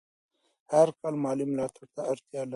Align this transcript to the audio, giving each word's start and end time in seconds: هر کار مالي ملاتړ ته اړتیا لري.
هر 0.71 0.87
کار 0.99 1.13
مالي 1.23 1.45
ملاتړ 1.51 1.83
ته 1.95 2.01
اړتیا 2.11 2.41
لري. 2.43 2.49